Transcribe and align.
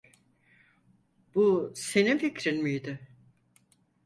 Bu 1.35 1.73
senin 1.75 2.17
fikrin 2.17 2.63
miydi? 2.63 2.99